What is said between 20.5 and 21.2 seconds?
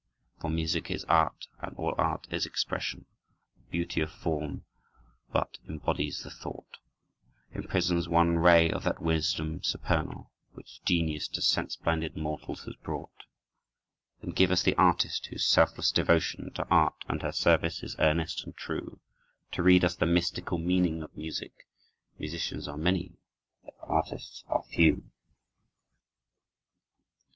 meaning of